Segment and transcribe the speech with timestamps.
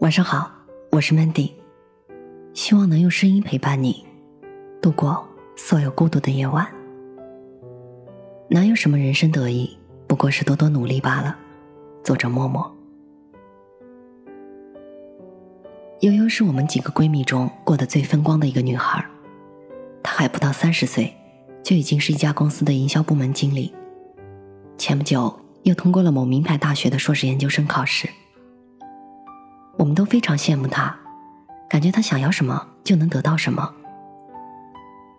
[0.00, 0.52] 晚上好，
[0.90, 1.52] 我是 Mandy，
[2.52, 4.04] 希望能用声音陪伴你
[4.82, 5.26] 度过
[5.56, 6.66] 所有孤独的夜晚。
[8.50, 9.74] 哪有什么人生得意，
[10.06, 11.38] 不过是多多努力罢了。
[12.04, 12.70] 作者默默。
[16.00, 19.02] 悠悠是我们几个闺蜜中过得最风光的一个女孩，
[20.02, 21.16] 她还不到三十岁，
[21.62, 23.74] 就已经是一家公司的营销部门经理。
[24.76, 28.06] 前不久又通过了某名牌大学的硕士研究生考试。
[29.78, 30.96] 我们都非常羡慕他，
[31.68, 33.74] 感觉他想要什么就能得到什么。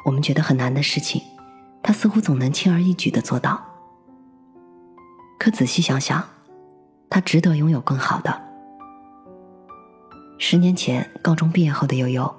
[0.03, 1.21] 我们觉得很难的事情，
[1.83, 3.63] 他似乎总能轻而易举的做到。
[5.37, 6.23] 可仔细想想，
[7.09, 8.41] 他值得拥有更好的。
[10.39, 12.33] 十年前，高中毕业后的悠悠，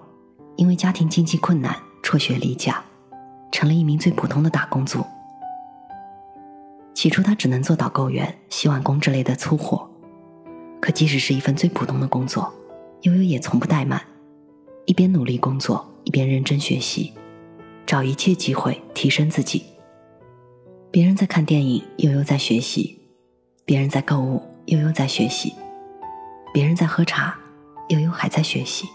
[0.56, 2.82] 因为家庭经济困难，辍学离家，
[3.52, 5.04] 成了一名最普通的打工族。
[6.94, 9.87] 起初，他只能做导购员、洗碗工之类的粗活。
[10.88, 12.50] 可即使是一份最普通的工作，
[13.02, 14.00] 悠悠也从不怠慢，
[14.86, 17.12] 一边努力工作，一边认真学习，
[17.84, 19.66] 找一切机会提升自己。
[20.90, 22.98] 别人在看电影，悠悠在学习；
[23.66, 25.52] 别人在购物，悠悠在学习；
[26.54, 27.38] 别人在喝茶。
[27.88, 28.88] 悠悠还在学习，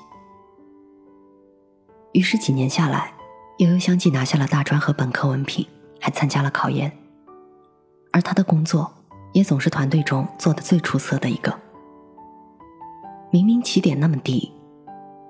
[2.13, 3.13] 于是几年下来，
[3.59, 5.63] 悠悠相继拿下了大专和本科文凭，
[5.99, 6.91] 还参加了考研。
[8.11, 8.91] 而他的工作
[9.33, 11.55] 也总是团队中做的最出色的一个。
[13.33, 14.53] 明明起点那么低，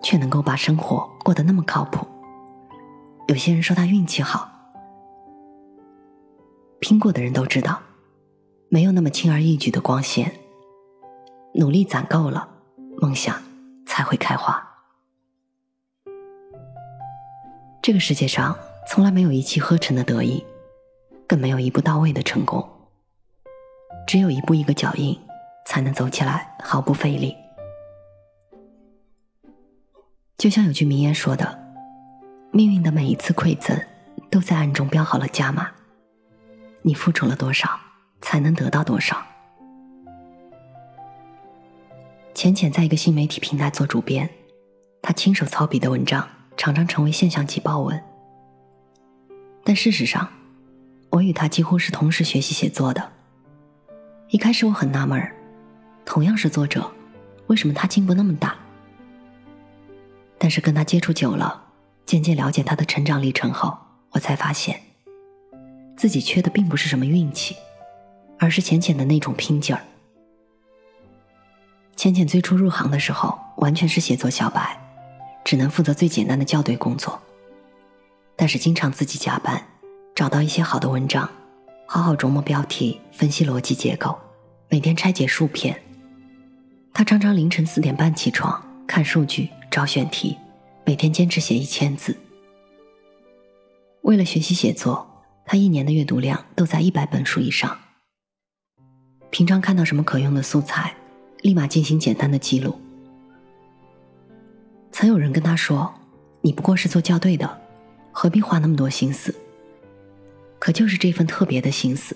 [0.03, 2.05] 却能够把生活过得那么靠谱。
[3.29, 4.51] 有些人说他运气好，
[6.81, 7.79] 拼过的人都知道，
[8.67, 10.29] 没有那么轻而易举的光鲜。
[11.55, 12.49] 努力攒够了，
[12.99, 13.41] 梦想。
[13.85, 14.65] 才会开花。
[17.79, 20.43] 这个世界上从来没有一气呵成的得意，
[21.27, 22.67] 更没有一步到位的成功。
[24.07, 25.15] 只有一步一个脚印，
[25.67, 27.35] 才能走起来毫不费力。
[30.37, 31.59] 就像有句名言说的
[32.51, 33.79] ：“命运的每一次馈赠，
[34.29, 35.69] 都在暗中标好了价码。
[36.81, 37.79] 你付出了多少，
[38.21, 39.21] 才能得到多少。”
[42.33, 44.29] 浅浅在一个新媒体平台做主编，
[45.01, 46.27] 他亲手操笔的文章
[46.57, 48.03] 常常成为现象级爆文。
[49.63, 50.27] 但事实上，
[51.09, 53.11] 我与他几乎是同时学习写作的。
[54.29, 55.33] 一开始我很纳闷儿，
[56.03, 56.91] 同样是作者，
[57.47, 58.57] 为什么他进步那么大？
[60.43, 61.63] 但是跟他接触久了，
[62.05, 63.77] 渐渐了解他的成长历程后，
[64.09, 64.77] 我才发现，
[65.95, 67.55] 自己缺的并不是什么运气，
[68.37, 69.81] 而是浅浅的那种拼劲儿。
[71.95, 74.77] 浅浅最初入行的时候，完全是写作小白，
[75.45, 77.17] 只能负责最简单的校对工作。
[78.35, 79.65] 但是经常自己加班，
[80.13, 81.29] 找到一些好的文章，
[81.87, 84.13] 好好琢磨标题，分析逻辑结构，
[84.67, 85.81] 每天拆解数篇。
[86.93, 90.37] 他常常凌晨四点半起床，看数据，找选题，
[90.85, 92.15] 每天坚持写一千字。
[94.03, 97.75] 为了学习写作，他一年的阅读量都在一百本书以上。
[99.31, 100.93] 平常看到什么可用的素材。
[101.41, 102.79] 立马进行简单的记录。
[104.91, 105.91] 曾有人跟他说
[106.41, 107.61] ：“你不过是做校对的，
[108.11, 109.33] 何必花那么多心思？”
[110.59, 112.15] 可就是这份特别的心思，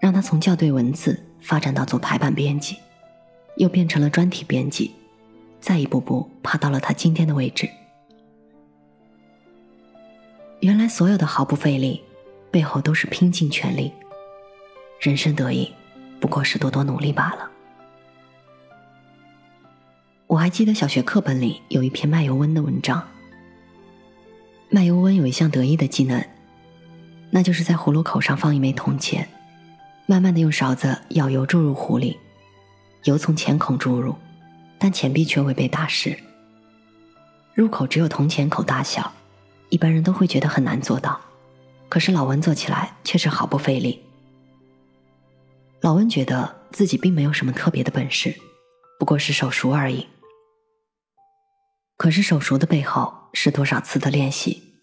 [0.00, 2.76] 让他从校对文字发展到做排版编辑，
[3.56, 4.92] 又变成了专题编辑，
[5.60, 7.68] 再一步步爬到了他今天的位置。
[10.60, 12.02] 原来所有的毫不费力，
[12.50, 13.92] 背后都是拼尽全力。
[14.98, 15.70] 人生得意，
[16.18, 17.50] 不过是多多努力罢了。
[20.26, 23.06] 我还记得小学课本里有一篇卖油温的文章。
[24.68, 26.24] 卖油温有一项得意的技能，
[27.30, 29.28] 那就是在葫芦口上放一枚铜钱，
[30.06, 32.18] 慢慢的用勺子舀油注入壶里，
[33.04, 34.16] 油从钱孔注入，
[34.78, 36.18] 但钱币却未被打湿。
[37.54, 39.12] 入口只有铜钱口大小，
[39.70, 41.20] 一般人都会觉得很难做到，
[41.88, 44.02] 可是老温做起来却是毫不费力。
[45.80, 48.34] 老温觉得自己并没有什么特别的本事，
[48.98, 50.06] 不过是手熟而已。
[51.96, 54.78] 可是手熟的背后是多少次的练习，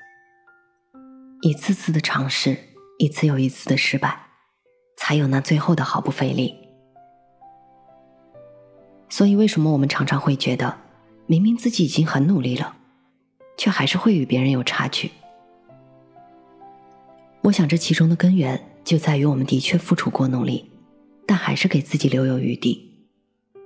[1.41, 2.57] 一次次的尝试，
[2.97, 4.27] 一次又一次的失败，
[4.97, 6.62] 才有那最后的毫不费力。
[9.15, 10.75] 所以，为什么我们常常会觉得，
[11.27, 12.75] 明明自己已经很努力了，
[13.56, 15.12] 却还是会与别人有差距？
[17.44, 20.68] 我想，这其中的根源就在于我们的确付出过努力，
[21.27, 23.06] 但还是给自己留有余地。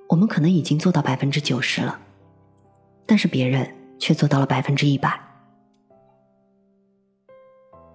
[0.09, 1.97] 我们可能已经做到百分之九十了。
[3.05, 5.17] 但是别人却做到了百分之一百。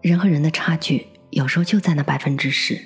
[0.01, 2.81] 人和人的差距有时候就在那百分之十。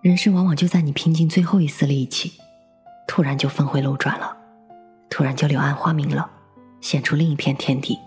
[0.00, 2.32] 人生往往就在你拼尽最后一丝力气，
[3.10, 4.36] 突然就峰回路转了，
[5.10, 6.30] 突然就柳暗花明了，
[6.80, 7.98] 显出另一片天地。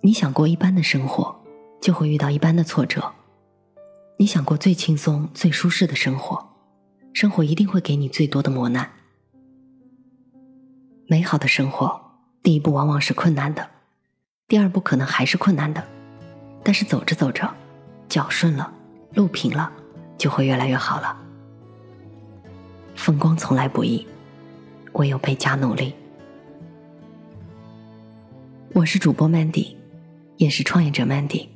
[0.00, 1.42] 你想过一般的生活，
[1.78, 3.02] 就会遇到一般的挫折；
[4.16, 6.42] 你想过最轻松、最舒适的生活，
[7.12, 8.92] 生活一定会给你最多的磨难。
[11.06, 12.00] 美好的生活，
[12.42, 13.68] 第一步往往是困难的，
[14.46, 15.86] 第二步可能还是困难的，
[16.64, 17.46] 但是走着走着，
[18.08, 18.72] 脚顺了，
[19.12, 19.70] 路平了，
[20.16, 21.27] 就会越来越好了。
[22.98, 24.04] 风光从来不易，
[24.94, 25.94] 唯有倍加努力。
[28.74, 29.76] 我是主播 Mandy，
[30.36, 31.46] 也是创业者 Mandy。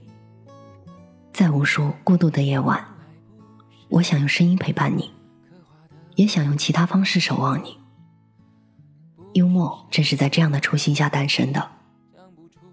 [1.32, 2.82] 在无数孤独的夜晚，
[3.88, 5.10] 我想用声音陪伴你，
[6.14, 7.76] 也想用其他方式守望你。
[9.32, 11.70] 幽默正是在这样的初心下诞生的，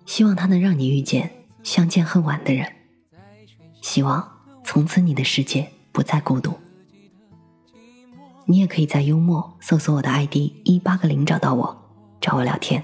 [0.05, 1.31] 希望它能让你遇见
[1.63, 2.71] 相见恨晚的人，
[3.81, 4.31] 希望
[4.63, 6.53] 从此你的世界不再孤独。
[8.49, 11.77] 你也可以在幽默搜索我的 ID 一八个零找到我，
[12.19, 12.83] 找我聊天。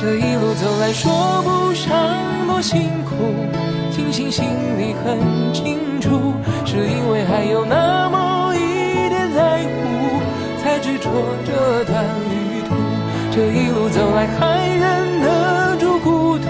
[0.00, 1.96] 这一路走来说不上
[2.48, 3.14] 多辛苦，
[3.92, 4.46] 庆幸心
[4.76, 6.34] 里很清楚，
[6.66, 10.18] 是因为还有那么一点在乎，
[10.60, 11.08] 才执着
[11.46, 12.74] 这段旅途。
[13.30, 16.48] 这一路走来还忍得住孤独，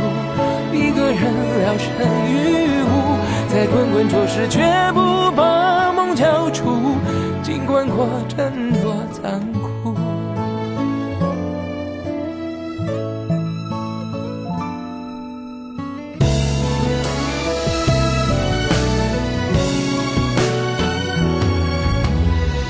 [0.73, 1.20] 一个人
[1.61, 1.90] 聊胜
[2.32, 3.27] 于无。
[3.49, 4.61] 在滚滚浊世，绝
[4.93, 6.97] 不把梦交出。
[7.43, 9.95] 尽管过程多残酷。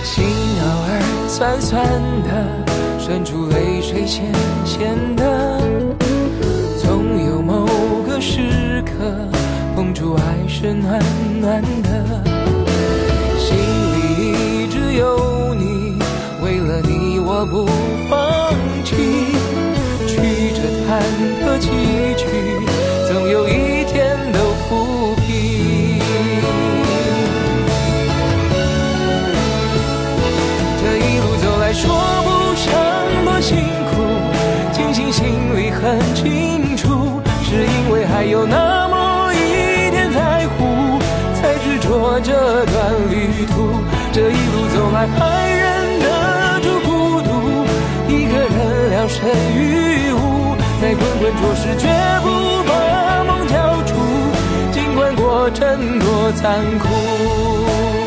[0.04, 0.24] 心
[0.62, 1.84] 偶尔酸酸
[2.22, 2.30] 的，
[2.98, 4.32] 渗出泪水咸
[4.64, 5.57] 咸的，
[10.60, 11.00] 是暖
[11.40, 12.20] 暖的，
[13.38, 13.56] 心
[13.94, 15.96] 里一直有你，
[16.42, 17.64] 为了你我不
[18.10, 18.52] 放
[18.84, 18.96] 弃。
[20.08, 20.16] 曲
[20.50, 20.98] 折忐
[21.44, 21.70] 忑崎
[44.12, 46.88] 这一路走来还忍得住孤
[47.22, 47.30] 独，
[48.08, 51.86] 一个人聊胜于无，在滚滚浊世绝
[52.22, 52.26] 不
[52.68, 52.70] 把
[53.24, 53.54] 梦交
[53.84, 53.90] 出，
[54.72, 57.97] 尽管过程多残酷。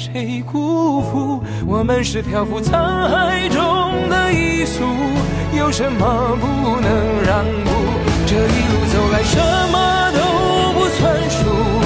[0.00, 1.42] 谁辜负。
[1.66, 2.72] 我们是漂浮沧
[3.06, 4.82] 海中的一粟，
[5.58, 6.90] 有什么不能
[7.26, 7.70] 让步？
[8.26, 9.38] 这一路走来，什
[9.70, 10.18] 么都
[10.72, 11.79] 不算数。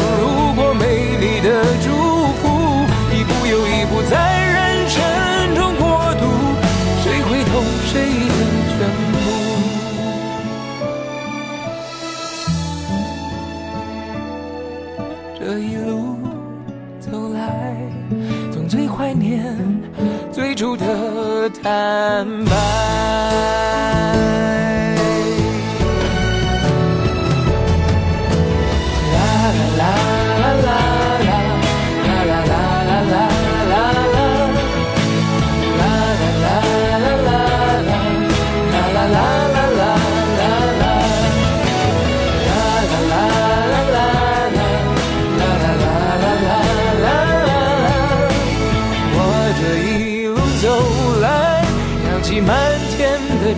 [20.54, 23.74] 最初的坦白。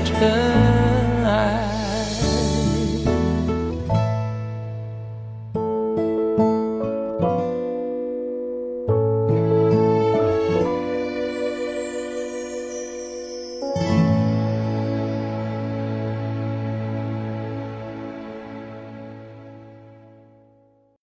[0.06, 0.55] 沉。